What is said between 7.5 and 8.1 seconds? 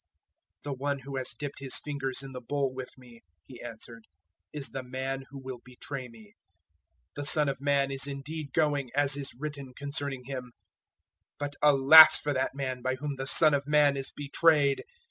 Man is